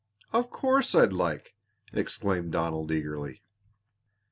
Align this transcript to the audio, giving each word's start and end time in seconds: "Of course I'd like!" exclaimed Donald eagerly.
"Of 0.33 0.49
course 0.49 0.95
I'd 0.95 1.13
like!" 1.13 1.53
exclaimed 1.93 2.53
Donald 2.53 2.91
eagerly. 2.91 3.43